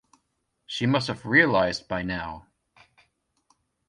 She 0.65 0.87
must've 0.87 1.27
realised 1.27 1.87
by 1.87 2.01
now. 2.01 2.47